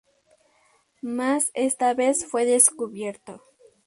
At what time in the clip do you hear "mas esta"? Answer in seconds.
1.17-1.93